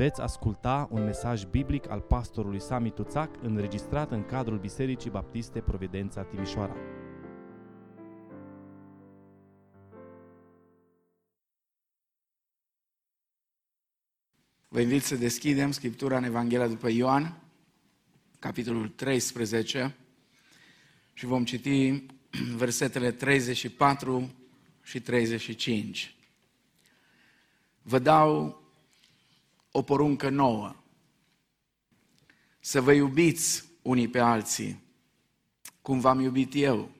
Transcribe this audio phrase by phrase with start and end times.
[0.00, 6.22] Veți asculta un mesaj biblic al pastorului Sami Tuțac înregistrat în cadrul Bisericii Baptiste Providența
[6.22, 6.76] Timișoara.
[14.68, 17.42] Vă invit să deschidem Scriptura în Evanghelia după Ioan,
[18.38, 19.96] capitolul 13,
[21.12, 22.06] și vom citi
[22.62, 24.34] versetele 34
[24.82, 26.14] și 35.
[27.82, 28.60] Vă dau
[29.70, 30.74] o poruncă nouă.
[32.60, 34.82] Să vă iubiți unii pe alții,
[35.82, 36.90] cum v-am iubit eu.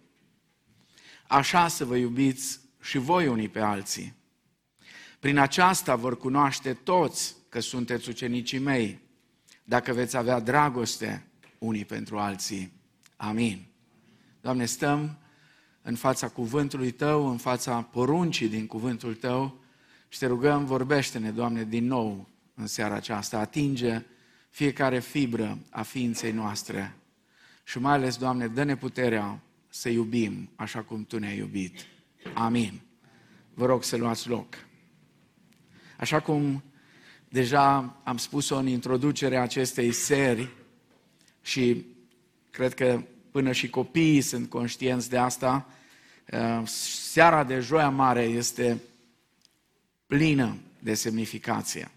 [1.29, 4.15] Așa să vă iubiți și voi unii pe alții.
[5.19, 9.01] Prin aceasta vor cunoaște toți că sunteți ucenicii mei,
[9.65, 11.27] dacă veți avea dragoste
[11.59, 12.73] unii pentru alții.
[13.17, 13.67] Amin.
[14.41, 15.19] Doamne, stăm
[15.83, 19.59] în fața cuvântului Tău, în fața poruncii din cuvântul Tău
[20.09, 22.29] și te rugăm, vorbește-ne, Doamne, din nou
[22.61, 23.39] în seara aceasta.
[23.39, 24.03] Atinge
[24.51, 26.95] fiecare fibră a ființei noastre
[27.65, 31.87] și mai ales, Doamne, dă-ne puterea să iubim așa cum Tu ne-ai iubit.
[32.35, 32.81] Amin.
[33.55, 34.55] Vă rog să luați loc.
[35.99, 36.63] Așa cum
[37.29, 40.49] deja am spus-o în introducerea acestei seri
[41.43, 41.85] și
[42.51, 45.69] cred că până și copiii sunt conștienți de asta,
[46.33, 48.81] uh, seara de Joia Mare este
[50.07, 51.91] plină de semnificație.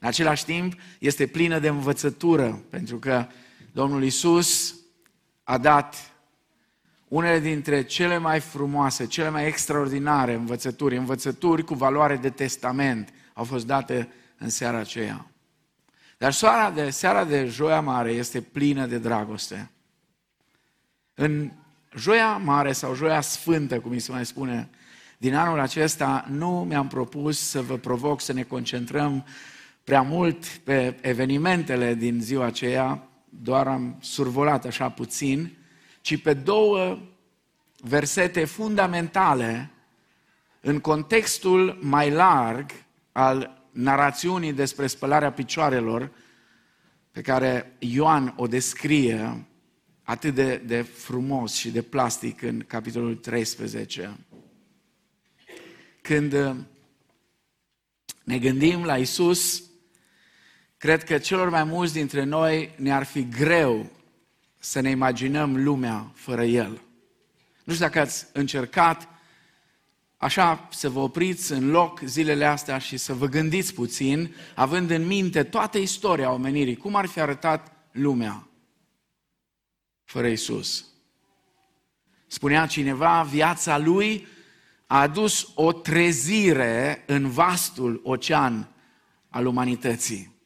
[0.00, 3.26] În același timp, este plină de învățătură, pentru că
[3.72, 4.74] Domnul Isus
[5.44, 6.12] a dat
[7.08, 13.44] unele dintre cele mai frumoase, cele mai extraordinare învățături, învățături cu valoare de testament, au
[13.44, 15.26] fost date în seara aceea.
[16.18, 19.70] Dar seara de, seara de Joia Mare este plină de dragoste.
[21.14, 21.50] În
[21.96, 24.68] Joia Mare sau Joia Sfântă, cum îi se mai spune,
[25.18, 29.24] din anul acesta nu mi-am propus să vă provoc să ne concentrăm
[29.88, 35.56] prea mult pe evenimentele din ziua aceea, doar am survolat așa puțin,
[36.00, 36.98] ci pe două
[37.80, 39.70] versete fundamentale
[40.60, 42.70] în contextul mai larg
[43.12, 46.10] al narațiunii despre spălarea picioarelor
[47.10, 49.46] pe care Ioan o descrie
[50.02, 54.18] atât de, de frumos și de plastic în capitolul 13.
[56.02, 56.56] Când uh,
[58.24, 59.67] ne gândim la Isus,
[60.78, 63.90] cred că celor mai mulți dintre noi ne-ar fi greu
[64.58, 66.80] să ne imaginăm lumea fără El.
[67.64, 69.08] Nu știu dacă ați încercat
[70.16, 75.06] așa să vă opriți în loc zilele astea și să vă gândiți puțin, având în
[75.06, 78.48] minte toată istoria omenirii, cum ar fi arătat lumea
[80.04, 80.84] fără Isus.
[82.26, 84.26] Spunea cineva, viața lui
[84.86, 88.68] a adus o trezire în vastul ocean
[89.28, 90.37] al umanității.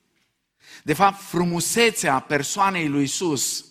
[0.83, 3.65] De fapt, frumusețea persoanei lui Isus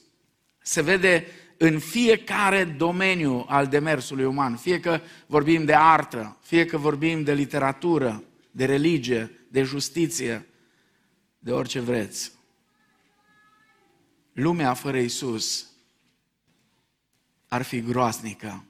[0.62, 1.28] se vede
[1.58, 7.34] în fiecare domeniu al demersului uman, fie că vorbim de artă, fie că vorbim de
[7.34, 10.48] literatură, de religie, de justiție,
[11.40, 12.32] de orice vreți.
[14.34, 15.66] Lumea fără Isus
[17.48, 18.66] ar fi groaznică.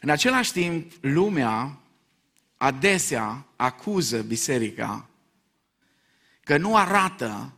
[0.00, 1.78] În același timp, lumea
[2.56, 5.09] adesea acuză biserica
[6.44, 7.52] că nu arată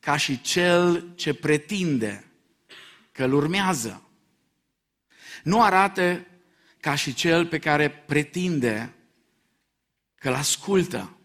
[0.00, 2.24] ca și cel ce pretinde
[3.12, 4.10] că îl urmează.
[5.42, 6.26] Nu arată
[6.80, 8.94] ca și cel pe care pretinde
[10.14, 11.18] că îl ascultă.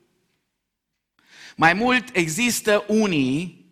[1.55, 3.65] Mai mult, există unii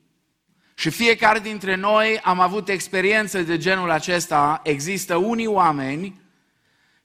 [0.75, 4.61] și fiecare dintre noi am avut experiențe de genul acesta.
[4.63, 6.21] Există unii oameni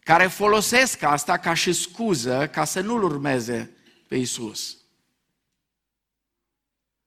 [0.00, 3.70] care folosesc asta ca și scuză ca să nu-L urmeze
[4.08, 4.77] pe Isus.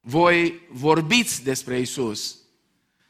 [0.01, 2.38] Voi vorbiți despre Isus,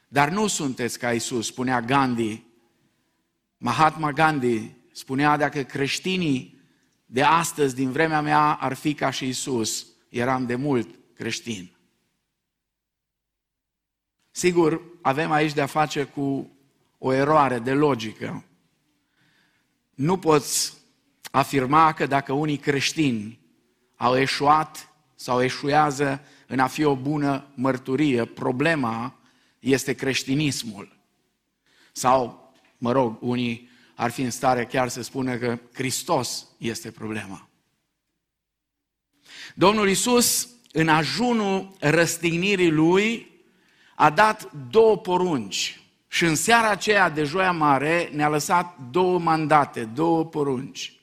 [0.08, 2.42] dar nu sunteți ca Isus, spunea Gandhi.
[3.56, 6.60] Mahatma Gandhi spunea dacă creștinii
[7.06, 11.70] de astăzi, din vremea mea, ar fi ca și Isus, eram de mult creștin.
[14.30, 16.50] Sigur, avem aici de-a face cu
[16.98, 18.44] o eroare de logică.
[19.94, 20.72] Nu poți
[21.30, 23.40] afirma că dacă unii creștini
[23.96, 26.20] au eșuat sau eșuează
[26.52, 29.18] în a fi o bună mărturie, problema
[29.58, 30.96] este creștinismul.
[31.92, 37.48] Sau, mă rog, unii ar fi în stare chiar să spună că Hristos este problema.
[39.54, 43.30] Domnul Isus, în ajunul răstignirii Lui,
[43.94, 45.80] a dat două porunci.
[46.08, 51.00] Și în seara aceea de Joia Mare ne-a lăsat două mandate, două porunci.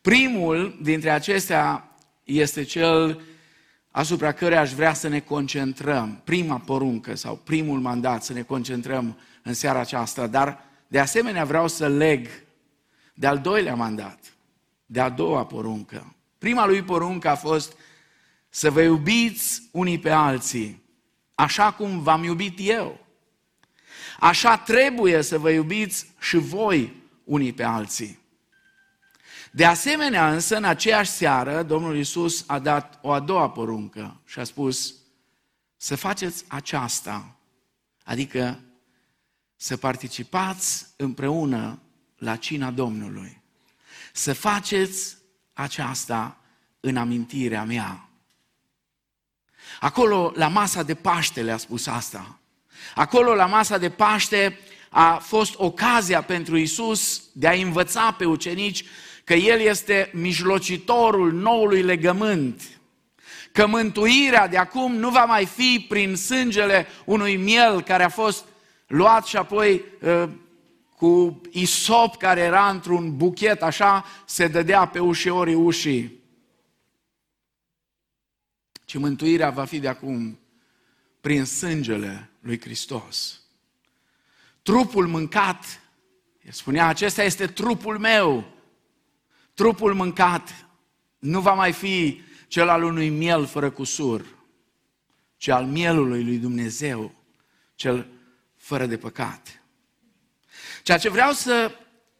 [0.00, 3.22] Primul dintre acestea este cel
[3.98, 6.20] asupra care aș vrea să ne concentrăm.
[6.24, 11.68] Prima poruncă sau primul mandat să ne concentrăm în seara aceasta, dar de asemenea vreau
[11.68, 12.28] să leg
[13.14, 14.18] de al doilea mandat,
[14.86, 16.14] de a doua poruncă.
[16.38, 17.72] Prima lui poruncă a fost
[18.48, 20.82] să vă iubiți unii pe alții,
[21.34, 23.06] așa cum v-am iubit eu.
[24.20, 28.18] Așa trebuie să vă iubiți și voi unii pe alții.
[29.52, 34.38] De asemenea, însă, în aceeași seară, Domnul Iisus a dat o a doua poruncă și
[34.38, 34.94] a spus
[35.76, 37.36] să faceți aceasta,
[38.04, 38.60] adică
[39.56, 41.82] să participați împreună
[42.16, 43.42] la cina Domnului.
[44.12, 45.16] Să faceți
[45.52, 46.40] aceasta
[46.80, 48.08] în amintirea mea.
[49.80, 52.38] Acolo, la masa de Paște, le-a spus asta.
[52.94, 54.58] Acolo, la masa de Paște,
[54.90, 58.84] a fost ocazia pentru Isus de a învăța pe ucenici
[59.28, 62.80] că El este mijlocitorul noului legământ,
[63.52, 68.44] că mântuirea de acum nu va mai fi prin sângele unui miel care a fost
[68.86, 70.30] luat și apoi ă,
[70.96, 76.22] cu isop care era într-un buchet, așa se dădea pe ușiorii ușii.
[78.84, 80.38] Ci mântuirea va fi de acum
[81.20, 83.40] prin sângele lui Hristos.
[84.62, 85.80] Trupul mâncat,
[86.42, 88.56] el spunea, acesta este trupul meu,
[89.58, 90.66] trupul mâncat
[91.18, 94.24] nu va mai fi cel al unui miel fără cusur,
[95.36, 97.14] ci al mielului lui Dumnezeu,
[97.74, 98.06] cel
[98.56, 99.62] fără de păcat.
[100.82, 101.70] Ceea ce vreau să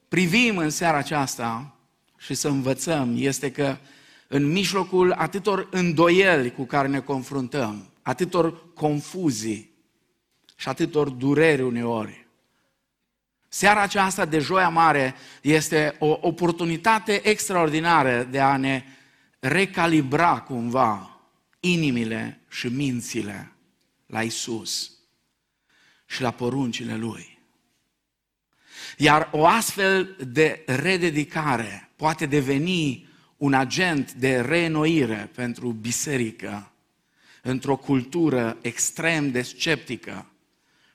[0.09, 1.77] privim în seara aceasta
[2.17, 3.77] și să învățăm este că
[4.29, 9.75] în mijlocul atâtor îndoieli cu care ne confruntăm, atâtor confuzii
[10.57, 12.28] și atâtor dureri uneori,
[13.49, 18.85] Seara aceasta de Joia Mare este o oportunitate extraordinară de a ne
[19.39, 21.21] recalibra cumva
[21.61, 23.53] inimile și mințile
[24.07, 24.93] la Isus
[26.07, 27.39] și la poruncile Lui.
[28.97, 36.73] Iar o astfel de rededicare poate deveni un agent de reînnoire pentru biserică
[37.43, 40.27] într-o cultură extrem de sceptică,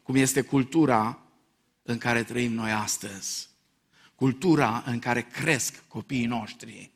[0.03, 1.22] cum este cultura
[1.83, 3.49] în care trăim noi astăzi,
[4.15, 6.91] cultura în care cresc copiii noștri,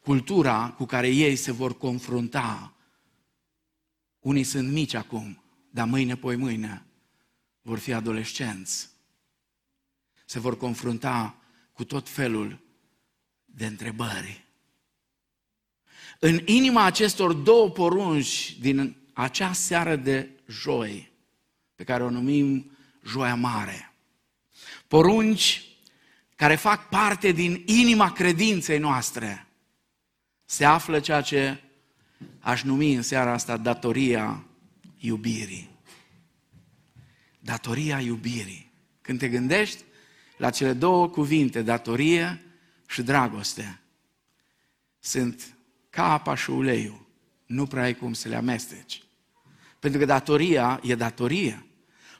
[0.00, 2.74] cultura cu care ei se vor confrunta.
[4.20, 6.86] Unii sunt mici acum, dar mâine, poi mâine,
[7.62, 8.90] vor fi adolescenți.
[10.24, 11.36] Se vor confrunta
[11.72, 12.58] cu tot felul
[13.44, 14.44] de întrebări.
[16.18, 21.12] În inima acestor două porunci din acea seară de joi,
[21.74, 22.73] pe care o numim
[23.06, 23.92] joia mare.
[24.88, 25.62] Porunci
[26.36, 29.46] care fac parte din inima credinței noastre.
[30.44, 31.62] Se află ceea ce
[32.40, 34.44] aș numi în seara asta datoria
[34.98, 35.70] iubirii.
[37.38, 38.72] Datoria iubirii.
[39.00, 39.82] Când te gândești
[40.36, 42.44] la cele două cuvinte, datorie
[42.86, 43.80] și dragoste,
[44.98, 45.56] sunt
[45.90, 47.06] ca apa și uleiul.
[47.46, 49.02] Nu prea ai cum să le amesteci.
[49.78, 51.66] Pentru că datoria e datorie.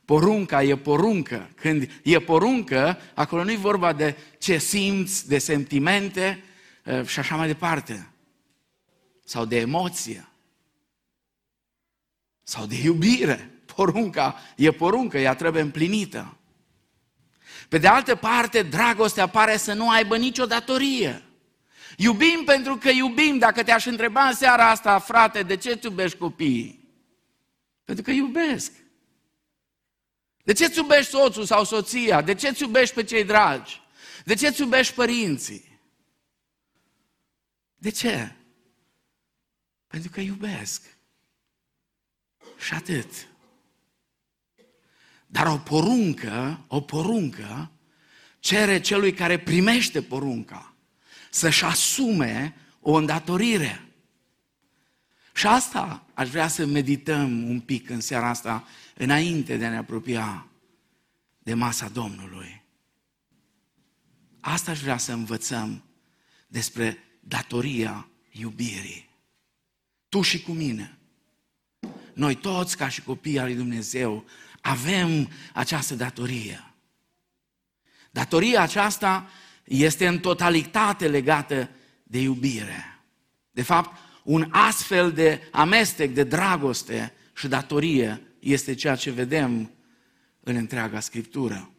[0.04, 1.50] Porunca e poruncă.
[1.54, 6.44] Când e poruncă, acolo nu e vorba de ce simți, de sentimente
[6.84, 8.08] uh, și așa mai departe.
[9.24, 10.28] Sau de emoție.
[12.42, 13.50] Sau de iubire.
[13.74, 16.36] Porunca e poruncă, ea trebuie împlinită.
[17.68, 21.22] Pe de altă parte, dragostea pare să nu aibă nicio datorie.
[21.96, 23.38] Iubim pentru că iubim.
[23.38, 26.88] Dacă te-aș întreba în seara asta, frate, de ce îți iubești copiii?
[27.84, 28.72] Pentru că iubesc.
[30.44, 32.22] De ce îți iubești soțul sau soția?
[32.22, 33.82] De ce îți iubești pe cei dragi?
[34.24, 35.80] De ce îți iubești părinții?
[37.74, 38.32] De ce?
[39.86, 40.82] Pentru că iubesc.
[42.58, 43.28] Și atât.
[45.26, 47.70] Dar o poruncă, o poruncă,
[48.38, 50.74] cere celui care primește porunca
[51.30, 53.83] să-și asume o îndatorire.
[55.34, 59.76] Și asta aș vrea să medităm un pic în seara asta înainte de a ne
[59.76, 60.46] apropia
[61.38, 62.62] de masa Domnului.
[64.40, 65.84] Asta aș vrea să învățăm
[66.46, 69.08] despre datoria iubirii.
[70.08, 70.98] Tu și cu mine.
[72.12, 74.24] Noi toți, ca și copii al lui Dumnezeu,
[74.60, 76.74] avem această datorie.
[78.10, 79.28] Datoria aceasta
[79.64, 81.70] este în totalitate legată
[82.02, 82.98] de iubire.
[83.50, 89.70] De fapt, un astfel de amestec de dragoste și datorie este ceea ce vedem
[90.40, 91.70] în întreaga Scriptură.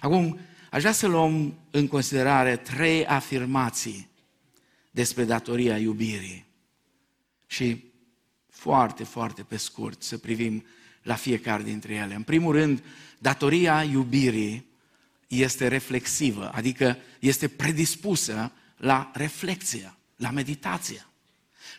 [0.00, 0.38] Acum,
[0.70, 4.08] aș vrea să luăm în considerare trei afirmații
[4.90, 6.46] despre datoria iubirii.
[7.46, 7.84] Și
[8.48, 10.64] foarte, foarte pe scurt să privim
[11.02, 12.14] la fiecare dintre ele.
[12.14, 12.82] În primul rând,
[13.18, 14.66] datoria iubirii
[15.28, 21.06] este reflexivă, adică este predispusă la reflexie, la meditație.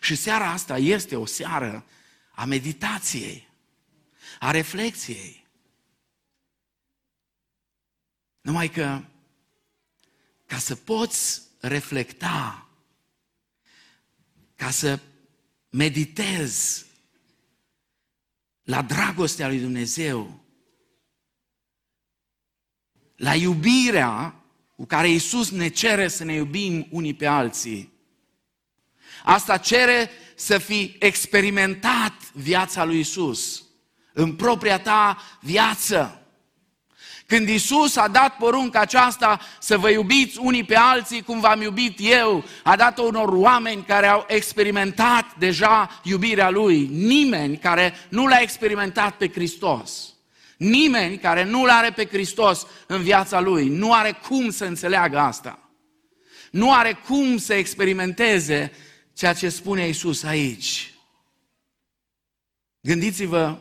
[0.00, 1.84] Și seara asta este o seară
[2.30, 3.48] a meditației,
[4.38, 5.46] a reflexiei.
[8.40, 9.02] Numai că
[10.46, 12.68] ca să poți reflecta,
[14.56, 15.00] ca să
[15.70, 16.86] meditezi
[18.62, 20.44] la dragostea lui Dumnezeu,
[23.16, 24.44] la iubirea
[24.76, 27.92] cu care Iisus ne cere să ne iubim unii pe alții.
[29.24, 33.62] Asta cere să fi experimentat viața lui Iisus
[34.12, 36.14] în propria ta viață.
[37.26, 41.98] Când Isus a dat porunca aceasta să vă iubiți unii pe alții cum v-am iubit
[42.00, 46.88] eu, a dat-o unor oameni care au experimentat deja iubirea Lui.
[46.92, 50.14] Nimeni care nu l-a experimentat pe Hristos.
[50.56, 55.58] Nimeni care nu-L are pe Hristos în viața Lui nu are cum să înțeleagă asta.
[56.50, 58.72] Nu are cum să experimenteze
[59.20, 60.94] ceea ce spune Isus aici.
[62.80, 63.58] Gândiți-vă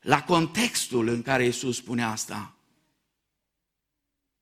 [0.00, 2.54] la contextul în care Isus spune asta.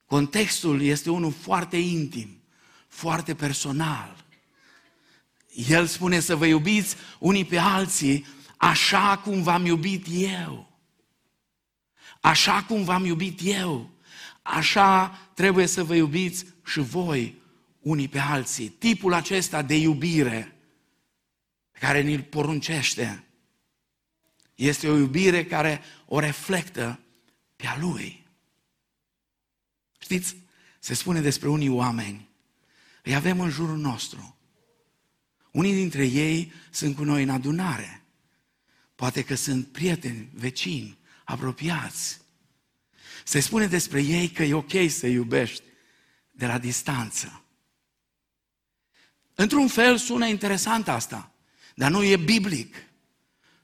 [0.04, 2.42] Contextul este unul foarte intim,
[2.88, 4.24] foarte personal.
[5.68, 8.26] El spune să vă iubiți unii pe alții
[8.56, 10.80] așa cum v-am iubit eu.
[12.20, 13.90] Așa cum v-am iubit eu,
[14.42, 17.44] așa trebuie să vă iubiți și voi
[17.86, 18.68] unii pe alții.
[18.68, 20.56] Tipul acesta de iubire
[21.70, 23.24] pe care ni-l poruncește
[24.54, 27.00] este o iubire care o reflectă
[27.56, 28.26] pe a lui.
[29.98, 30.36] Știți,
[30.78, 32.28] se spune despre unii oameni,
[33.02, 34.36] îi avem în jurul nostru.
[35.50, 38.02] Unii dintre ei sunt cu noi în adunare.
[38.94, 42.20] Poate că sunt prieteni, vecini, apropiați.
[43.24, 45.62] Se spune despre ei că e ok să iubești
[46.30, 47.40] de la distanță.
[49.38, 51.30] Într-un fel sună interesant asta,
[51.74, 52.76] dar nu e biblic,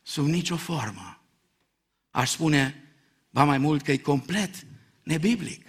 [0.02, 1.22] sub nicio formă.
[2.10, 2.94] Aș spune,
[3.30, 4.54] ba mai mult că e complet
[5.02, 5.66] nebiblic.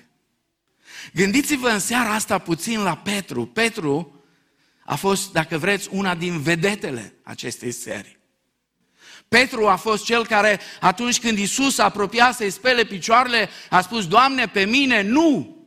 [1.13, 3.45] Gândiți-vă în seara asta puțin la Petru.
[3.45, 4.23] Petru
[4.85, 8.17] a fost, dacă vreți, una din vedetele acestei serii.
[9.27, 14.07] Petru a fost cel care, atunci când Isus a apropiat să-i spele picioarele, a spus,
[14.07, 15.57] Doamne, pe mine nu!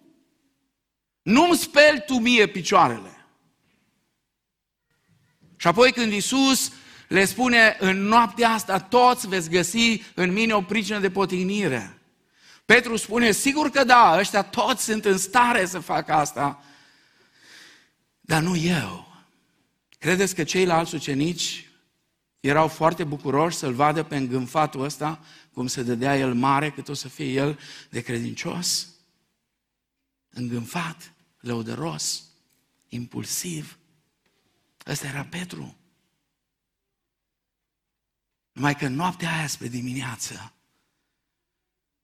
[1.23, 3.16] Nu-mi speli tu mie picioarele.
[5.57, 6.73] Și apoi când Isus
[7.09, 11.99] le spune, în noaptea asta toți veți găsi în mine o pricină de potignire.
[12.65, 16.65] Petru spune, sigur că da, ăștia toți sunt în stare să facă asta,
[18.21, 19.15] dar nu eu.
[19.99, 21.71] Credeți că ceilalți ucenici
[22.41, 25.21] erau foarte bucuroși să-l vadă pe îngânfatul ăsta,
[25.53, 27.59] cum se dădea el mare, cât o să fie el
[27.91, 28.89] de credincios.
[30.31, 32.23] Îngânfat, lăudăros,
[32.89, 33.79] impulsiv.
[34.87, 35.77] Ăsta era Petru.
[38.53, 40.53] Numai că noaptea aia spre dimineață,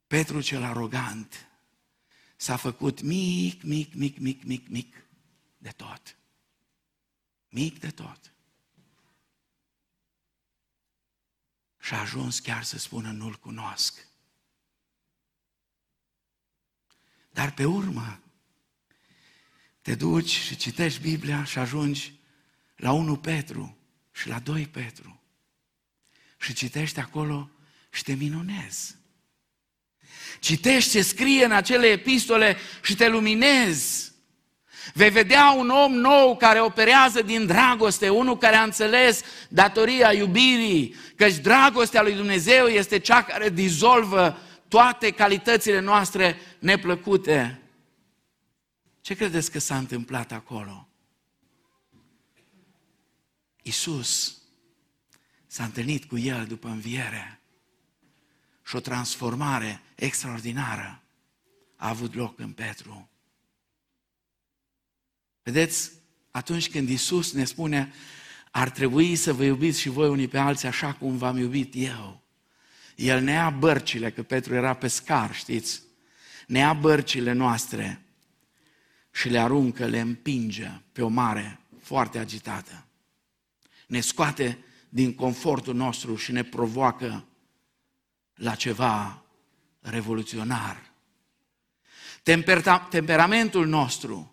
[0.06, 1.48] Petru cel arogant
[2.36, 5.04] s-a făcut mic, mic, mic, mic, mic, mic
[5.58, 6.16] de tot.
[7.48, 8.32] Mic de tot.
[11.82, 14.06] și a ajuns chiar să spună nu-L cunosc.
[17.30, 18.20] Dar pe urmă
[19.80, 22.12] te duci și citești Biblia și ajungi
[22.82, 23.76] la 1 Petru
[24.12, 25.22] și la 2 Petru
[26.36, 27.50] și citești acolo
[27.90, 28.96] și te minunezi.
[30.38, 34.12] Citești ce scrie în acele epistole și te luminezi.
[34.94, 40.94] Vei vedea un om nou care operează din dragoste, unul care a înțeles datoria iubirii,
[41.16, 47.62] căci dragostea lui Dumnezeu este cea care dizolvă toate calitățile noastre neplăcute.
[49.00, 50.91] Ce credeți că s-a întâmplat acolo?
[53.62, 54.38] Isus
[55.46, 57.40] s-a întâlnit cu el după înviere
[58.66, 61.02] și o transformare extraordinară
[61.76, 63.10] a avut loc în Petru.
[65.42, 65.90] Vedeți,
[66.30, 67.92] atunci când Isus ne spune
[68.50, 72.22] ar trebui să vă iubiți și voi unii pe alții așa cum v-am iubit eu.
[72.96, 75.82] El ne ia bărcile, că Petru era pescar, știți?
[76.46, 78.02] Ne ia bărcile noastre
[79.10, 82.86] și le aruncă, le împinge pe o mare foarte agitată.
[83.92, 84.58] Ne scoate
[84.88, 87.24] din confortul nostru și ne provoacă
[88.34, 89.22] la ceva
[89.80, 90.92] revoluționar.
[92.90, 94.32] Temperamentul nostru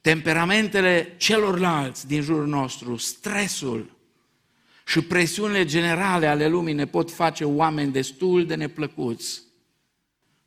[0.00, 3.96] temperamentele celorlalți din jurul nostru, stresul
[4.86, 9.42] și presiunile generale ale lumii ne pot face oameni destul de neplăcuți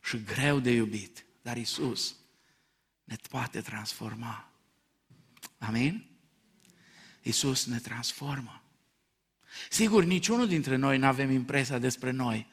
[0.03, 1.25] și greu de iubit.
[1.41, 2.15] Dar Isus
[3.03, 4.51] ne poate transforma.
[5.57, 6.16] Amin?
[7.27, 8.61] Isus ne transformă.
[9.69, 12.47] Sigur, niciunul dintre noi nu avem impresia despre noi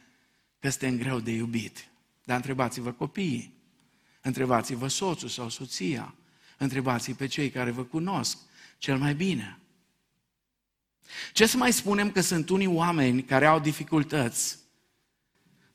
[0.59, 1.89] că suntem greu de iubit.
[2.25, 3.55] Dar întrebați-vă copiii,
[4.21, 6.15] întrebați-vă soțul sau soția,
[6.59, 8.39] întrebați pe cei care vă cunosc
[8.79, 9.59] cel mai bine.
[11.33, 14.59] Ce să mai spunem că sunt unii oameni care au dificultăți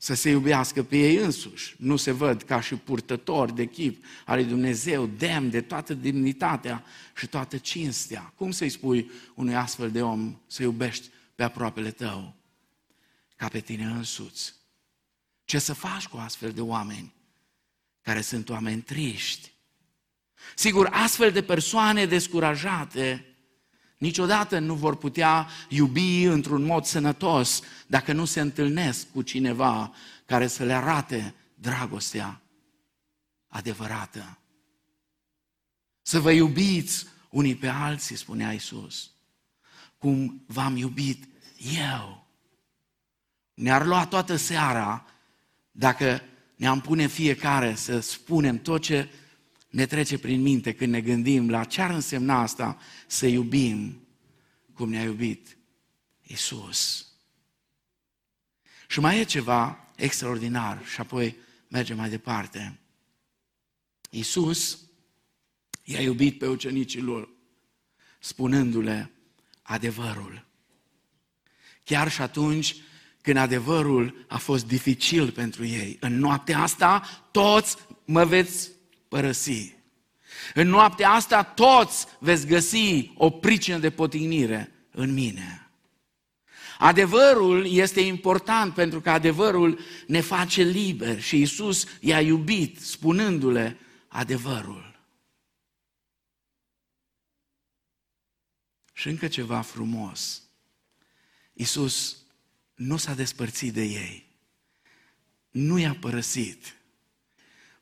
[0.02, 1.74] să se iubească pe ei însuși.
[1.78, 6.84] Nu se văd ca și purtători de chip al lui Dumnezeu, demn de toată demnitatea
[7.16, 8.32] și toată cinstea.
[8.36, 12.34] Cum să-i spui unui astfel de om să iubești pe aproapele tău?
[13.36, 14.54] Ca pe tine însuți.
[15.44, 17.12] Ce să faci cu astfel de oameni
[18.02, 19.52] care sunt oameni triști?
[20.54, 23.29] Sigur, astfel de persoane descurajate
[24.00, 29.92] niciodată nu vor putea iubi într-un mod sănătos dacă nu se întâlnesc cu cineva
[30.26, 32.40] care să le arate dragostea
[33.48, 34.38] adevărată.
[36.02, 39.10] Să vă iubiți unii pe alții, spunea Isus,
[39.98, 41.28] cum v-am iubit
[41.92, 42.26] eu.
[43.54, 45.06] Ne-ar lua toată seara
[45.70, 46.22] dacă
[46.56, 49.08] ne-am pune fiecare să spunem tot ce
[49.70, 54.06] ne trece prin minte când ne gândim la ce ar însemna asta să iubim
[54.72, 55.56] cum ne-a iubit
[56.22, 57.06] Isus.
[58.88, 61.36] Și mai e ceva extraordinar și apoi
[61.68, 62.78] mergem mai departe.
[64.10, 64.78] Isus
[65.84, 67.28] i-a iubit pe ucenicii lor,
[68.18, 69.10] spunându-le
[69.62, 70.46] adevărul.
[71.84, 72.76] Chiar și atunci
[73.22, 75.96] când adevărul a fost dificil pentru ei.
[76.00, 77.00] În noaptea asta
[77.30, 78.70] toți mă veți
[79.10, 79.74] părăsi.
[80.54, 85.70] În noaptea asta toți veți găsi o pricină de potignire în mine.
[86.78, 95.00] Adevărul este important pentru că adevărul ne face liberi și Isus i-a iubit spunându-le adevărul.
[98.92, 100.42] Și încă ceva frumos.
[101.52, 102.16] Isus
[102.74, 104.26] nu s-a despărțit de ei.
[105.50, 106.76] Nu i-a părăsit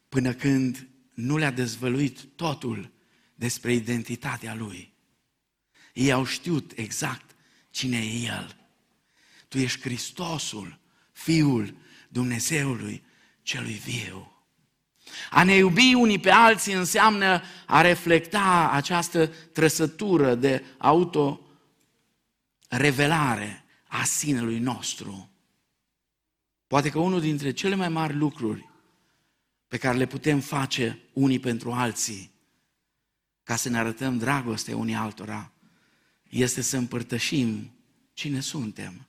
[0.09, 2.91] până când nu le-a dezvăluit totul
[3.35, 4.93] despre identitatea lui.
[5.93, 7.37] Ei au știut exact
[7.71, 8.57] cine e El.
[9.49, 10.79] Tu ești Hristosul,
[11.13, 11.75] Fiul
[12.09, 13.05] Dumnezeului
[13.43, 14.33] celui viu.
[15.31, 24.59] A ne iubi unii pe alții înseamnă a reflecta această trăsătură de auto-revelare a sinelui
[24.59, 25.31] nostru.
[26.67, 28.68] Poate că unul dintre cele mai mari lucruri
[29.69, 32.31] pe care le putem face unii pentru alții,
[33.43, 35.53] ca să ne arătăm dragoste unii altora,
[36.29, 37.71] este să împărtășim
[38.13, 39.07] cine suntem.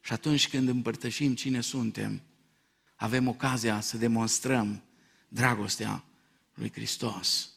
[0.00, 2.22] Și atunci când împărtășim cine suntem,
[2.96, 4.82] avem ocazia să demonstrăm
[5.28, 6.04] dragostea
[6.54, 7.50] lui Hristos.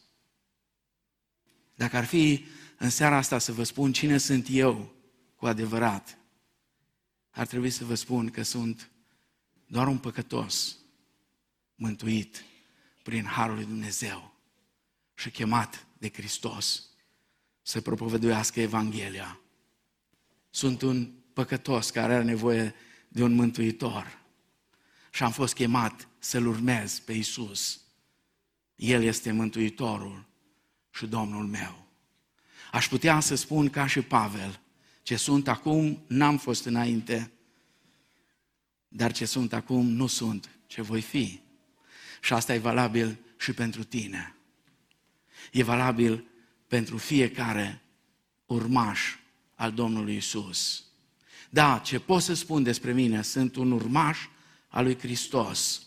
[1.74, 2.44] Dacă ar fi
[2.78, 4.94] în seara asta să vă spun cine sunt eu
[5.36, 6.18] cu adevărat,
[7.30, 8.90] ar trebui să vă spun că sunt
[9.66, 10.76] doar un păcătos
[11.74, 12.44] mântuit
[13.02, 14.34] prin Harul lui Dumnezeu
[15.14, 16.88] și chemat de Hristos
[17.62, 19.40] să propovăduiască Evanghelia.
[20.50, 22.74] Sunt un păcătos care are nevoie
[23.08, 24.22] de un mântuitor
[25.10, 27.80] și am fost chemat să-L urmez pe Isus.
[28.76, 30.24] El este Mântuitorul
[30.90, 31.86] și Domnul meu.
[32.72, 34.60] Aș putea să spun ca și Pavel,
[35.02, 37.32] ce sunt acum n-am fost înainte,
[38.88, 41.43] dar ce sunt acum nu sunt ce voi fi.
[42.24, 44.34] Și asta e valabil și pentru tine.
[45.52, 46.24] E valabil
[46.66, 47.82] pentru fiecare
[48.46, 49.00] urmaș
[49.54, 50.84] al Domnului Isus.
[51.50, 54.18] Da, ce pot să spun despre mine, sunt un urmaș
[54.68, 55.86] al lui Hristos,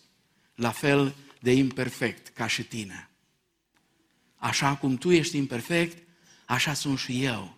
[0.56, 3.10] la fel de imperfect ca și tine.
[4.36, 6.08] Așa cum tu ești imperfect,
[6.46, 7.58] așa sunt și eu.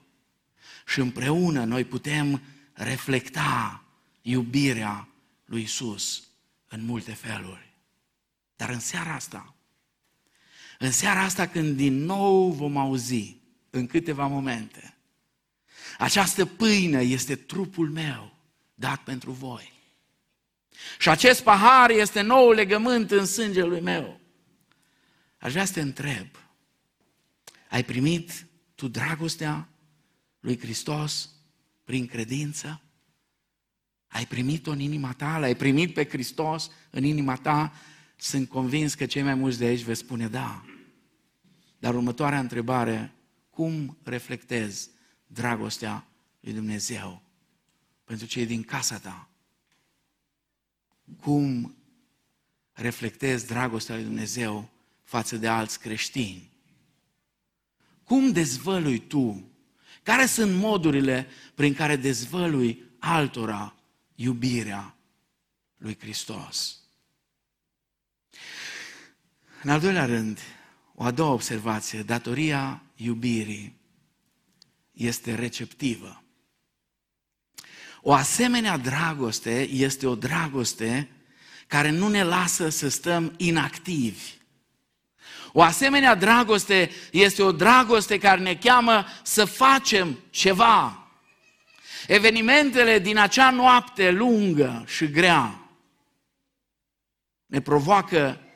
[0.86, 2.42] Și împreună noi putem
[2.74, 3.84] reflecta
[4.22, 5.08] iubirea
[5.46, 6.24] lui Isus
[6.68, 7.69] în multe feluri.
[8.60, 9.56] Dar în seara asta,
[10.78, 13.38] în seara asta când din nou vom auzi,
[13.70, 14.98] în câteva momente,
[15.98, 18.38] această pâine este trupul meu
[18.74, 19.74] dat pentru voi.
[20.98, 24.20] Și acest pahar este nou legământ în sângele lui meu.
[25.38, 26.28] Aș vrea să te întreb,
[27.70, 28.46] ai primit
[28.76, 29.68] tu dragostea
[30.40, 31.30] lui Hristos
[31.84, 32.82] prin credință?
[34.08, 35.38] Ai primit-o în inima ta?
[35.38, 37.74] L-ai primit pe Hristos în inima ta
[38.22, 40.66] sunt convins că cei mai mulți de aici vă spune da.
[41.80, 43.14] Dar următoarea întrebare,
[43.50, 44.90] cum reflectezi
[45.28, 46.08] dragostea
[46.40, 47.22] lui Dumnezeu
[48.04, 49.30] pentru cei din casa ta?
[51.22, 51.76] Cum
[52.72, 54.70] reflectezi dragostea lui Dumnezeu
[55.04, 56.52] față de alți creștini?
[58.04, 59.52] Cum dezvălui tu?
[60.04, 63.76] Care sunt modurile prin care dezvălui altora
[64.16, 64.96] iubirea
[65.78, 66.80] lui Hristos?
[69.64, 70.40] În al doilea rând,
[70.96, 73.78] o a doua observație, datoria iubirii
[74.92, 76.24] este receptivă.
[78.02, 81.10] O asemenea dragoste este o dragoste
[81.68, 84.38] care nu ne lasă să stăm inactivi.
[85.52, 91.08] O asemenea dragoste este o dragoste care ne cheamă să facem ceva.
[92.08, 95.70] Evenimentele din acea noapte lungă și grea
[97.46, 98.49] ne provoacă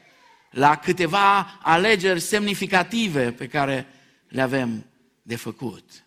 [0.54, 3.88] la câteva alegeri semnificative pe care
[4.28, 4.86] le avem
[5.22, 6.06] de făcut.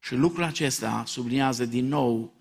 [0.00, 2.34] Și lucrul acesta subliniază din nou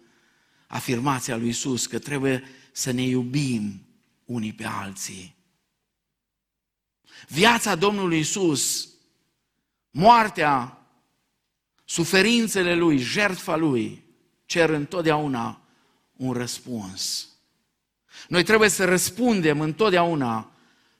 [0.67, 3.87] afirmația lui Isus că trebuie să ne iubim
[4.25, 5.35] unii pe alții.
[7.27, 8.89] Viața Domnului Isus,
[9.91, 10.77] moartea,
[11.85, 14.03] suferințele Lui, jertfa Lui,
[14.45, 15.61] cer întotdeauna
[16.13, 17.29] un răspuns.
[18.27, 20.51] Noi trebuie să răspundem întotdeauna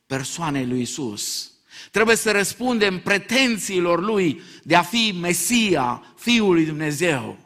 [0.08, 1.52] persoanei lui Isus.
[1.92, 7.38] Trebuie să răspundem pretențiilor lui de a fi Mesia, Fiul lui Dumnezeu.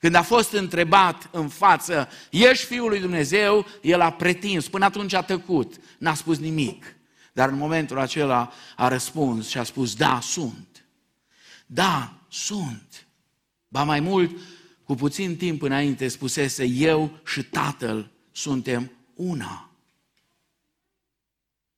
[0.00, 5.12] Când a fost întrebat în față, ești Fiul lui Dumnezeu, el a pretins, până atunci
[5.12, 6.94] a tăcut, n-a spus nimic.
[7.32, 10.86] Dar în momentul acela a răspuns și a spus, da, sunt.
[11.66, 13.06] Da, sunt.
[13.68, 14.36] Ba mai mult,
[14.84, 19.69] cu puțin timp înainte spusese, eu și Tatăl suntem una.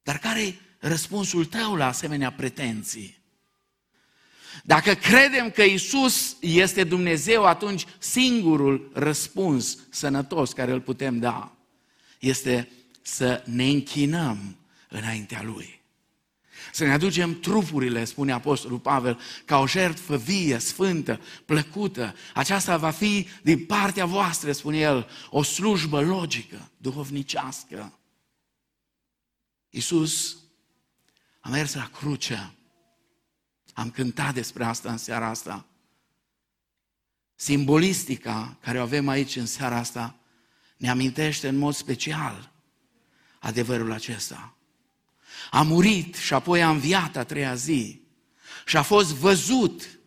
[0.03, 3.21] Dar care e răspunsul tău la asemenea pretenții?
[4.65, 11.57] Dacă credem că Isus este Dumnezeu, atunci singurul răspuns sănătos care îl putem da
[12.19, 12.69] este
[13.03, 14.57] să ne închinăm
[14.88, 15.81] înaintea Lui.
[16.73, 22.15] Să ne aducem trupurile, spune Apostolul Pavel, ca o jertfă vie, sfântă, plăcută.
[22.35, 27.99] Aceasta va fi din partea voastră, spune el, o slujbă logică, duhovnicească.
[29.75, 30.37] Iisus
[31.41, 32.53] a mers la cruce.
[33.73, 35.67] Am cântat despre asta în seara asta.
[37.35, 40.15] Simbolistica care o avem aici în seara asta
[40.77, 42.53] ne amintește în mod special
[43.39, 44.57] adevărul acesta.
[45.51, 48.01] A murit și apoi a înviat a treia zi
[48.67, 49.99] și a fost văzut.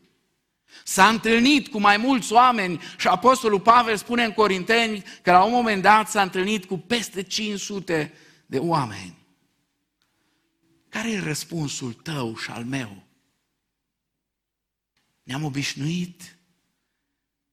[0.84, 5.52] S-a întâlnit cu mai mulți oameni și Apostolul Pavel spune în Corinteni că la un
[5.52, 8.14] moment dat s-a întâlnit cu peste 500
[8.46, 9.25] de oameni.
[10.96, 13.04] Care e răspunsul tău și al meu?
[15.24, 16.38] Ne-am obișnuit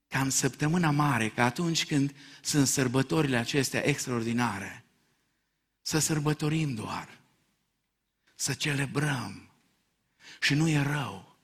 [0.08, 4.84] ca în săptămâna mare, ca atunci când sunt sărbătorile acestea extraordinare,
[5.80, 7.20] să sărbătorim doar,
[8.34, 9.50] să celebrăm
[10.40, 11.36] și nu e rău.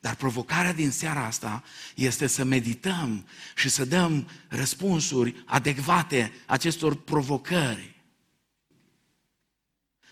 [0.00, 1.64] Dar provocarea din seara asta
[1.94, 7.99] este să medităm și să dăm răspunsuri adecvate acestor provocări.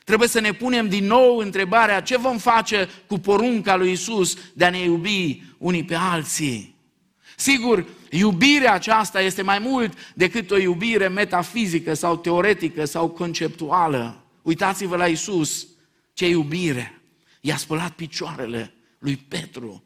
[0.09, 4.65] Trebuie să ne punem din nou întrebarea ce vom face cu porunca lui Isus de
[4.65, 6.77] a ne iubi unii pe alții.
[7.37, 14.25] Sigur, iubirea aceasta este mai mult decât o iubire metafizică sau teoretică sau conceptuală.
[14.43, 15.67] Uitați-vă la Isus,
[16.13, 17.01] ce iubire!
[17.41, 19.85] I-a spălat picioarele lui Petru,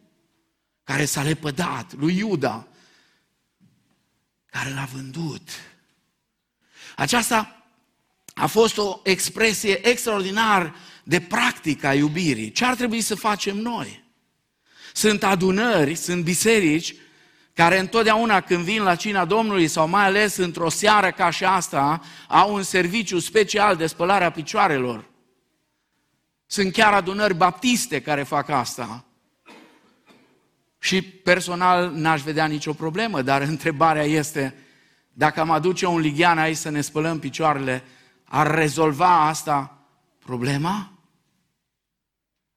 [0.85, 2.67] care s-a lepădat, lui Iuda,
[4.47, 5.49] care l-a vândut.
[6.97, 7.62] Aceasta
[8.43, 12.53] a fost o expresie extraordinar de practică a iubirii.
[12.53, 14.05] Ce ar trebui să facem noi?
[14.93, 16.95] Sunt adunări, sunt biserici
[17.55, 22.01] care întotdeauna când vin la cina Domnului sau mai ales într-o seară ca și asta,
[22.29, 25.11] au un serviciu special de spălare a picioarelor.
[26.47, 29.05] Sunt chiar adunări baptiste care fac asta.
[30.79, 34.55] Și personal n-aș vedea nicio problemă, dar întrebarea este,
[35.13, 37.85] dacă am aduce un lighean aici să ne spălăm picioarele,
[38.35, 39.87] ar rezolva asta
[40.19, 40.93] problema?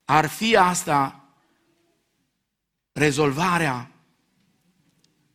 [0.05, 1.29] Ar fi asta
[2.91, 3.91] rezolvarea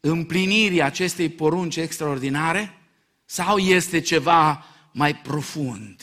[0.00, 2.78] împlinirii acestei porunci extraordinare?
[3.24, 6.02] Sau este ceva mai profund?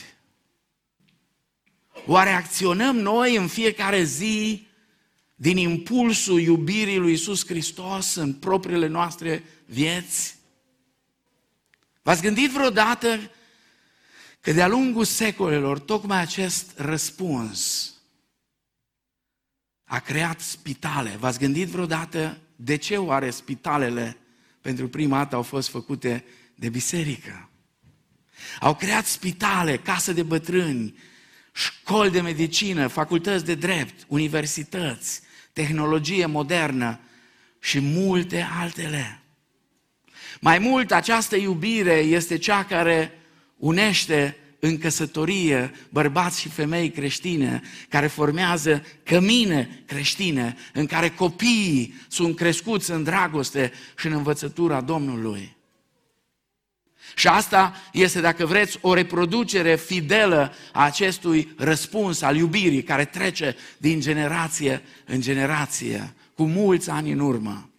[2.06, 4.66] Oare acționăm noi în fiecare zi
[5.34, 10.36] din impulsul iubirii lui Isus Hristos în propriile noastre vieți?
[12.02, 13.30] V-ați gândit vreodată
[14.48, 17.92] că de-a lungul secolelor, tocmai acest răspuns
[19.84, 21.16] a creat spitale.
[21.18, 24.16] V-ați gândit vreodată de ce oare spitalele
[24.60, 27.48] pentru prima dată au fost făcute de biserică?
[28.60, 30.98] Au creat spitale, case de bătrâni,
[31.52, 35.20] școli de medicină, facultăți de drept, universități,
[35.52, 37.00] tehnologie modernă
[37.60, 39.22] și multe altele.
[40.40, 43.12] Mai mult, această iubire este cea care
[43.58, 52.36] unește în căsătorie bărbați și femei creștine, care formează cămine creștine, în care copiii sunt
[52.36, 55.56] crescuți în dragoste și în învățătura Domnului.
[57.14, 63.56] Și asta este, dacă vreți, o reproducere fidelă a acestui răspuns al iubirii care trece
[63.78, 67.70] din generație în generație, cu mulți ani în urmă.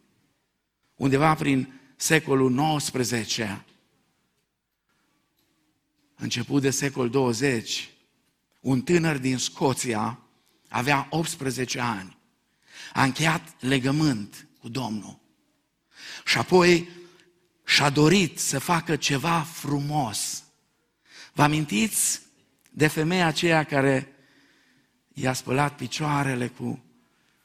[0.95, 3.39] Undeva prin secolul XIX,
[6.19, 7.89] început de secol 20,
[8.59, 10.19] un tânăr din Scoția
[10.67, 12.17] avea 18 ani.
[12.93, 15.19] A încheiat legământ cu Domnul.
[16.25, 16.89] Și apoi
[17.65, 20.43] și-a dorit să facă ceva frumos.
[21.33, 22.21] Vă amintiți
[22.69, 24.13] de femeia aceea care
[25.13, 26.83] i-a spălat picioarele cu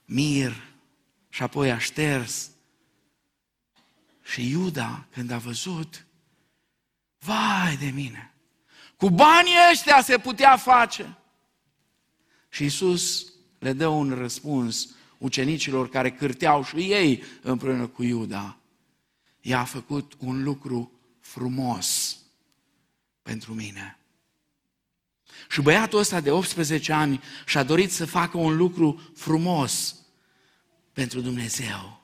[0.04, 0.74] mir
[1.28, 2.50] și apoi a șters?
[4.22, 6.06] Și Iuda, când a văzut,
[7.18, 8.33] vai de mine,
[8.96, 11.16] cu banii ăștia se putea face.
[12.48, 18.58] Și Isus le dă un răspuns ucenicilor care cârteau și ei împreună cu Iuda
[19.44, 22.18] ea a făcut un lucru frumos
[23.22, 23.98] pentru mine.
[25.50, 29.94] Și băiatul ăsta de 18 ani și-a dorit să facă un lucru frumos
[30.92, 32.02] pentru Dumnezeu.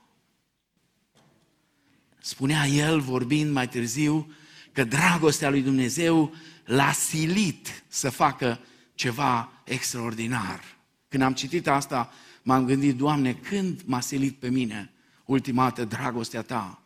[2.18, 4.32] Spunea el, vorbind mai târziu,
[4.72, 8.60] că dragostea lui Dumnezeu l-a silit să facă
[8.94, 10.60] ceva extraordinar.
[11.08, 14.92] Când am citit asta, m-am gândit, Doamne, când m-a silit pe mine
[15.24, 16.82] ultima dată dragostea Ta?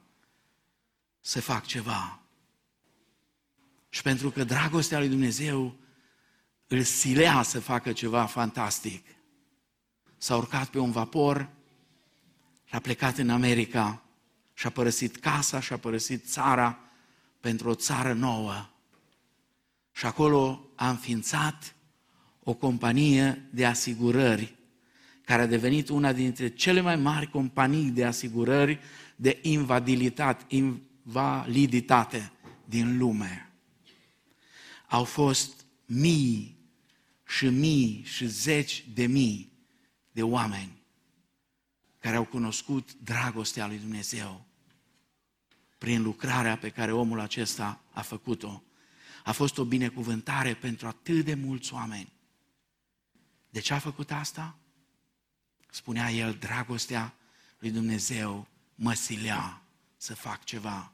[1.20, 2.20] să fac ceva.
[3.88, 5.76] Și pentru că dragostea lui Dumnezeu
[6.66, 9.06] îl silea să facă ceva fantastic,
[10.16, 11.50] s-a urcat pe un vapor
[12.64, 14.02] și a plecat în America
[14.52, 16.78] și a părăsit casa și a părăsit țara
[17.40, 18.68] pentru o țară nouă.
[19.94, 21.74] Și acolo a înființat
[22.42, 24.54] o companie de asigurări
[25.24, 28.80] care a devenit una dintre cele mai mari companii de asigurări
[29.16, 32.32] de invadilitate, validitate
[32.64, 33.52] din lume.
[34.88, 36.56] Au fost mii
[37.26, 39.52] și mii și zeci de mii
[40.12, 40.82] de oameni
[41.98, 44.44] care au cunoscut dragostea lui Dumnezeu
[45.78, 48.62] prin lucrarea pe care omul acesta a făcut-o.
[49.24, 52.12] A fost o binecuvântare pentru atât de mulți oameni.
[53.50, 54.58] De ce a făcut asta?
[55.70, 57.14] Spunea el, dragostea
[57.58, 59.62] lui Dumnezeu mă silea
[59.96, 60.92] să fac ceva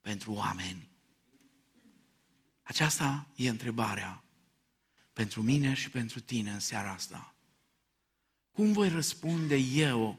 [0.00, 0.88] pentru oameni?
[2.62, 4.24] Aceasta e întrebarea
[5.12, 7.34] pentru mine și pentru tine în seara asta.
[8.52, 10.18] Cum voi răspunde eu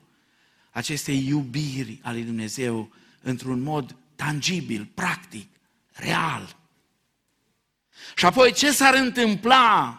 [0.72, 5.50] acestei iubiri ale lui Dumnezeu într-un mod tangibil, practic,
[5.92, 6.61] real?
[8.16, 9.96] Și apoi ce s-ar întâmpla?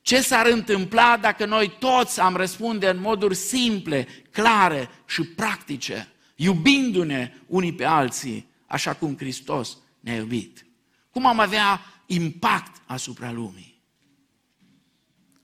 [0.00, 7.34] Ce s-ar întâmpla dacă noi toți am răspunde în moduri simple, clare și practice, iubindu-ne
[7.46, 10.66] unii pe alții așa cum Hristos ne-a iubit?
[11.10, 13.82] Cum am avea impact asupra lumii?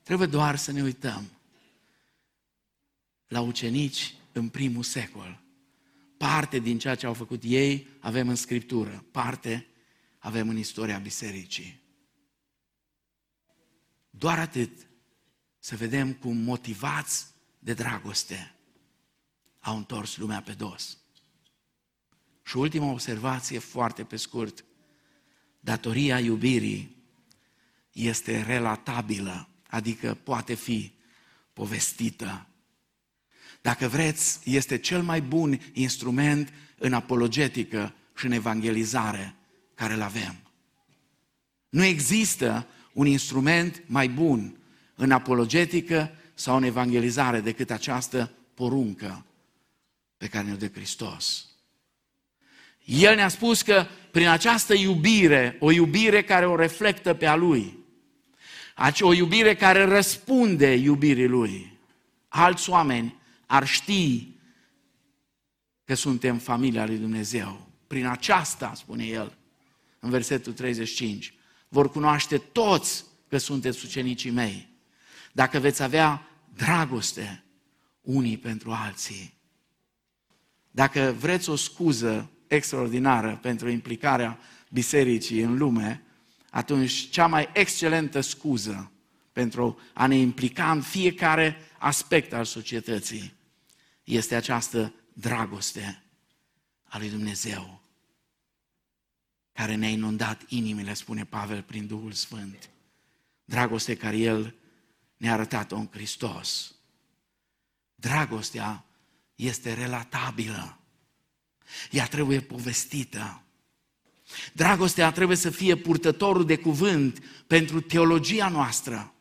[0.02, 1.24] Trebuie doar să ne uităm
[3.28, 5.40] la ucenici în primul secol.
[6.16, 9.66] Parte din ceea ce au făcut ei avem în Scriptură, parte
[10.24, 11.80] avem în istoria bisericii.
[14.10, 14.70] Doar atât
[15.58, 17.26] să vedem cum motivați
[17.58, 18.54] de dragoste
[19.60, 20.98] au întors lumea pe dos.
[22.42, 24.64] Și ultima observație, foarte pe scurt,
[25.60, 26.96] datoria iubirii
[27.92, 30.92] este relatabilă, adică poate fi
[31.52, 32.46] povestită.
[33.62, 39.36] Dacă vreți, este cel mai bun instrument în apologetică și în evangelizare
[39.74, 40.36] care îl avem.
[41.68, 44.56] Nu există un instrument mai bun
[44.94, 49.24] în apologetică sau în evangelizare decât această poruncă
[50.16, 51.46] pe care ne-o dă Hristos.
[52.84, 57.78] El ne-a spus că prin această iubire, o iubire care o reflectă pe a Lui,
[59.00, 61.78] o iubire care răspunde iubirii Lui,
[62.28, 64.28] alți oameni ar ști
[65.84, 67.66] că suntem familia lui Dumnezeu.
[67.86, 69.36] Prin aceasta, spune El,
[70.04, 71.34] în versetul 35,
[71.68, 74.68] vor cunoaște toți că sunteți ucenicii mei.
[75.32, 77.44] Dacă veți avea dragoste
[78.00, 79.34] unii pentru alții.
[80.70, 84.38] Dacă vreți o scuză extraordinară pentru implicarea
[84.70, 86.02] bisericii în lume,
[86.50, 88.92] atunci cea mai excelentă scuză
[89.32, 93.34] pentru a ne implica în fiecare aspect al societății
[94.04, 96.02] este această dragoste
[96.84, 97.83] a lui Dumnezeu
[99.54, 102.70] care ne-a inundat inimile, spune Pavel, prin Duhul Sfânt.
[103.44, 104.54] Dragoste care El
[105.16, 106.74] ne-a arătat-o în Hristos.
[107.94, 108.84] Dragostea
[109.34, 110.78] este relatabilă.
[111.90, 113.42] Ea trebuie povestită.
[114.52, 119.14] Dragostea trebuie să fie purtătorul de cuvânt pentru teologia noastră,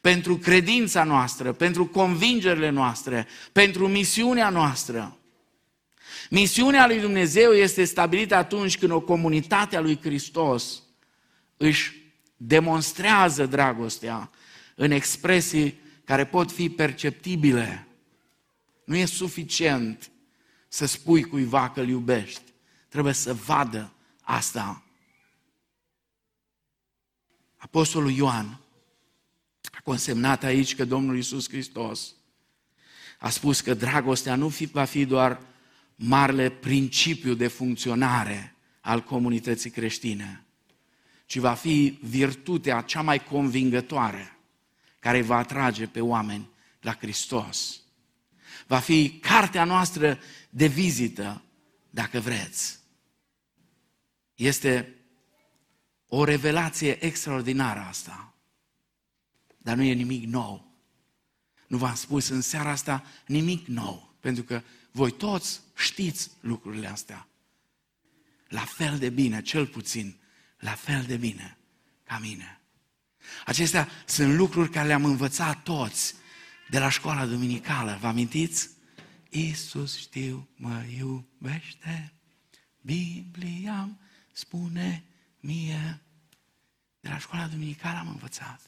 [0.00, 5.18] pentru credința noastră, pentru convingerile noastre, pentru misiunea noastră.
[6.30, 10.82] Misiunea lui Dumnezeu este stabilită atunci când o comunitate a lui Hristos
[11.56, 11.92] își
[12.36, 14.30] demonstrează dragostea
[14.74, 17.86] în expresii care pot fi perceptibile.
[18.84, 20.10] Nu e suficient
[20.68, 22.42] să spui cuiva că îl iubești.
[22.88, 24.82] Trebuie să vadă asta.
[27.56, 28.60] Apostolul Ioan
[29.72, 32.14] a consemnat aici că Domnul Iisus Hristos
[33.18, 35.40] a spus că dragostea nu va fi doar
[36.04, 40.44] marele principiu de funcționare al comunității creștine,
[41.26, 44.38] ci va fi virtutea cea mai convingătoare
[44.98, 46.48] care va atrage pe oameni
[46.80, 47.80] la Hristos.
[48.66, 50.18] Va fi cartea noastră
[50.50, 51.42] de vizită,
[51.90, 52.78] dacă vreți.
[54.34, 54.94] Este
[56.08, 58.34] o revelație extraordinară asta.
[59.58, 60.72] Dar nu e nimic nou.
[61.66, 64.62] Nu v-am spus în seara asta nimic nou, pentru că
[64.96, 67.28] voi toți știți lucrurile astea.
[68.48, 70.20] La fel de bine, cel puțin,
[70.58, 71.58] la fel de bine
[72.04, 72.60] ca mine.
[73.44, 76.14] Acestea sunt lucruri care le-am învățat toți
[76.70, 77.98] de la școala duminicală.
[78.00, 78.70] Vă amintiți?
[79.28, 82.12] Iisus știu, mă iubește,
[82.80, 83.98] Biblia
[84.32, 85.04] spune
[85.40, 86.02] mie.
[87.00, 88.60] De la școala duminicală am învățat.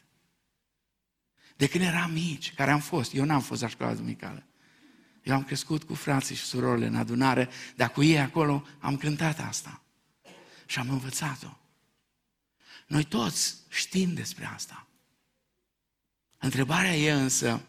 [1.57, 4.47] De când eram mici, care am fost, eu n-am fost la școala duminicală.
[5.27, 9.41] Eu am crescut cu frații și surorile în adunare, dar cu ei acolo am cântat
[9.49, 9.83] asta.
[10.67, 11.57] Și am învățat-o.
[12.87, 14.87] Noi toți știm despre asta.
[16.39, 17.63] Întrebarea e însă,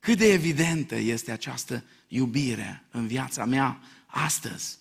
[0.00, 4.78] cât de evidentă este această iubire în viața mea astăzi?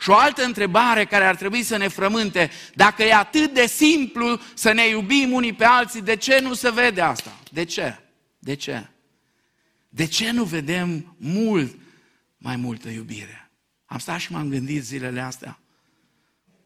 [0.00, 4.40] Și o altă întrebare care ar trebui să ne frământe, dacă e atât de simplu
[4.54, 7.38] să ne iubim unii pe alții, de ce nu se vede asta?
[7.50, 7.98] De ce?
[8.38, 8.88] De ce?
[9.94, 11.78] De ce nu vedem mult
[12.36, 13.50] mai multă iubire?
[13.84, 15.60] Am stat și m-am gândit zilele astea.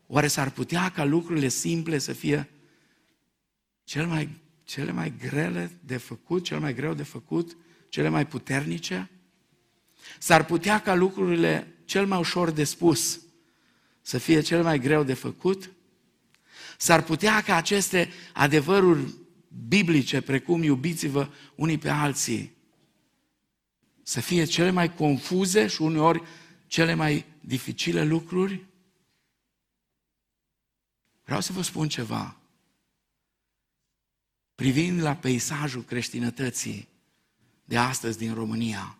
[0.07, 2.49] Oare s-ar putea ca lucrurile simple să fie
[3.85, 4.29] cel mai,
[4.65, 7.57] cele mai grele de făcut, cel mai greu de făcut,
[7.89, 9.11] cele mai puternice?
[10.19, 13.21] S-ar putea ca lucrurile cel mai ușor de spus
[14.01, 15.71] să fie cel mai greu de făcut?
[16.79, 19.15] S-ar putea ca aceste adevăruri
[19.69, 22.57] biblice, precum iubiți-vă unii pe alții,
[24.09, 26.23] să fie cele mai confuze și uneori
[26.67, 28.67] cele mai dificile lucruri?
[31.25, 32.37] Vreau să vă spun ceva.
[34.55, 36.89] Privind la peisajul creștinătății
[37.65, 38.99] de astăzi din România,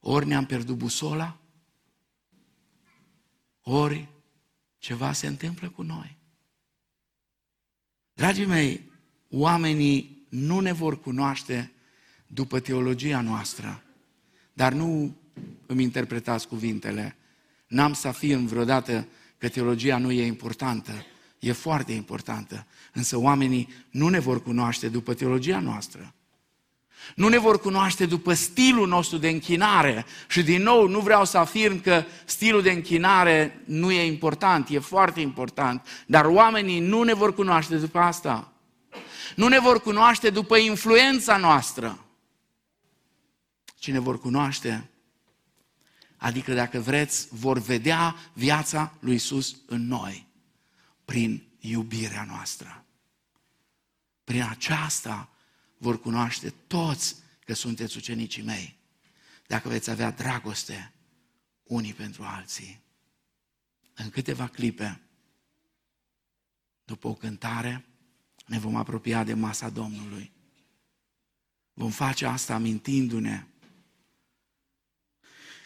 [0.00, 1.38] ori ne-am pierdut busola,
[3.62, 4.08] ori
[4.78, 6.16] ceva se întâmplă cu noi.
[8.12, 8.90] Dragii mei,
[9.30, 11.73] oamenii nu ne vor cunoaște
[12.26, 13.82] după teologia noastră.
[14.52, 15.16] Dar nu
[15.66, 17.16] îmi interpretați cuvintele.
[17.66, 19.06] N-am să afirm vreodată
[19.38, 20.92] că teologia nu e importantă.
[21.38, 22.66] E foarte importantă.
[22.92, 26.14] Însă oamenii nu ne vor cunoaște după teologia noastră.
[27.14, 30.04] Nu ne vor cunoaște după stilul nostru de închinare.
[30.28, 34.78] Și din nou, nu vreau să afirm că stilul de închinare nu e important, e
[34.78, 35.86] foarte important.
[36.06, 38.52] Dar oamenii nu ne vor cunoaște după asta.
[39.36, 42.03] Nu ne vor cunoaște după influența noastră.
[43.84, 44.90] Cine vor cunoaște,
[46.16, 50.26] adică dacă vreți, vor vedea viața lui Isus în noi,
[51.04, 52.84] prin iubirea noastră.
[54.24, 55.28] Prin aceasta
[55.78, 58.76] vor cunoaște toți că sunteți ucenicii mei,
[59.46, 60.92] dacă veți avea dragoste
[61.62, 62.80] unii pentru alții.
[63.94, 65.00] În câteva clipe,
[66.84, 67.84] după o cântare,
[68.46, 70.32] ne vom apropia de masa Domnului.
[71.72, 73.46] Vom face asta amintindu-ne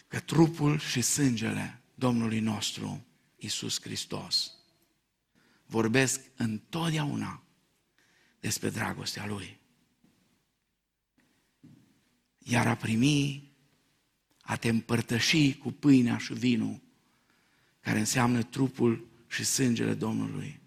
[0.09, 3.05] că trupul și sângele Domnului nostru,
[3.37, 4.51] Isus Hristos,
[5.65, 7.43] vorbesc întotdeauna
[8.39, 9.59] despre dragostea Lui.
[12.37, 13.51] Iar a primi,
[14.41, 16.81] a te împărtăși cu pâinea și vinul,
[17.79, 20.61] care înseamnă trupul și sângele Domnului,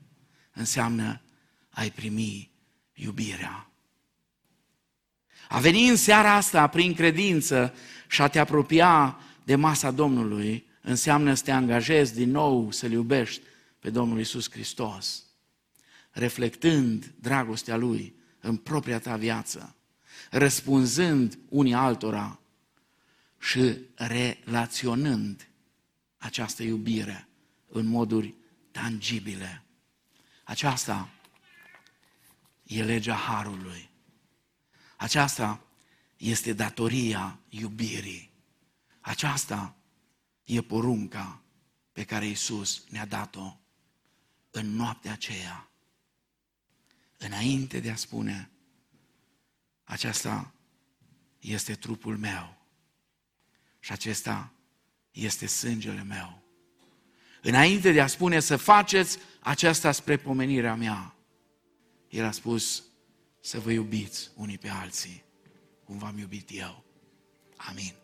[0.53, 1.23] înseamnă
[1.71, 2.51] ai primi
[2.95, 3.71] iubirea.
[5.49, 7.75] A veni în seara asta prin credință
[8.09, 13.43] și a te apropia de masa Domnului înseamnă să te angajezi din nou să-L iubești
[13.79, 15.25] pe Domnul Isus Hristos,
[16.11, 19.77] reflectând dragostea Lui în propria ta viață,
[20.31, 22.41] răspunzând unii altora
[23.39, 25.49] și relaționând
[26.17, 27.29] această iubire
[27.69, 28.35] în moduri
[28.71, 29.63] tangibile.
[30.45, 31.09] Aceasta
[32.63, 33.91] e legea Harului.
[34.97, 35.61] Aceasta
[36.17, 38.32] este datoria iubirii.
[39.03, 39.77] Aceasta
[40.45, 41.43] e porunca
[41.93, 43.57] pe care Isus ne-a dat-o
[44.51, 45.71] în noaptea aceea.
[47.19, 48.51] Înainte de a spune,
[49.85, 50.55] aceasta
[51.39, 52.57] este trupul meu
[53.79, 54.53] și acesta
[55.11, 56.43] este sângele meu.
[57.43, 61.15] Înainte de a spune să faceți aceasta spre pomenirea mea,
[62.09, 62.85] El a spus
[63.41, 65.25] să vă iubiți unii pe alții,
[65.85, 66.85] cum v-am iubit eu.
[67.57, 68.02] Amin.